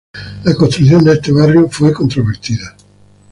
La 0.45 0.55
construcción 0.55 1.03
de 1.03 1.13
este 1.13 1.31
barrio 1.31 1.69
fue 1.69 1.93
controvertida. 1.93 2.75